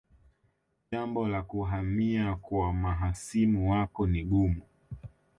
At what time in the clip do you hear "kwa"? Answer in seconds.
2.35-2.73